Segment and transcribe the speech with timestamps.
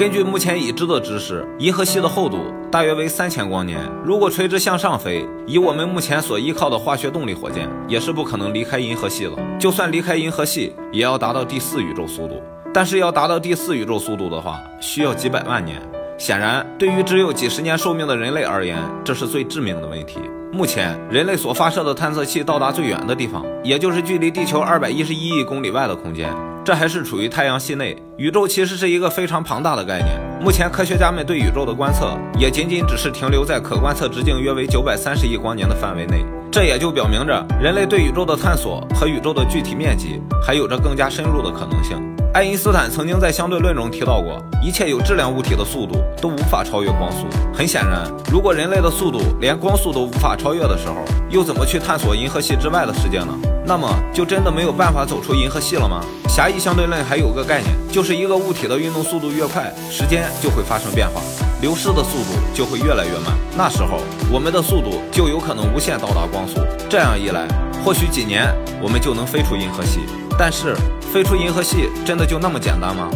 [0.00, 2.38] 根据目前已知的知识，银河系的厚度
[2.72, 3.78] 大约为三千光年。
[4.02, 9.36] 如果垂直向上飞，以我们目前所依靠的化学动力火箭，也是不可能离开银河系了。
[9.58, 12.40] 就算离开银河系，也要达到第四宇宙速度。
[12.72, 15.82] 但是要达到第四宇宙速度的话，需要几百万年。
[16.16, 20.18] 显然，对于只有几十年寿命的人类而言，这是最致命的问题。
[20.50, 26.34] 目前，人类所发射的探测器到达最远的地方，也就是距离地球二百一十一亿公里外的空间。
[26.70, 30.20] 这还是处于太阳系内，宇宙其实是一个非常庞大的概念。
[30.40, 36.24] 目前科学家们对宇宙的观测，也仅仅只是停留在可观测直径约为九百三十亿光年的范围内。
[36.48, 42.00] 这也就表明着，人类对宇宙的探索和宇宙的具体面积，还有着更加深入的可能性。
[42.32, 47.26] 爱因斯坦曾经在相对论中提到过，一切有质量物体的速度都无法超越光速。
[47.52, 50.94] 很显然，如果人类的速度连光速都无法超越的时候，
[51.28, 53.36] 又怎么去探索银河系之外的世界呢？
[53.66, 56.04] 那么就真的没有办法走出银河系了吗？
[56.28, 61.20] 狭义相对论还有个概念，就是一个物体的运动速度越快，时间就会发生变化，
[61.60, 63.36] 流失的速度就会越来越慢。
[63.56, 66.60] 那时候我们的速度就有可能无限到达光速。
[66.88, 67.48] 这样一来，
[67.84, 70.00] 或许几年我们就能飞出银河系。
[70.38, 70.74] 但是
[71.12, 73.10] 飞出银河系真的就那么简单吗？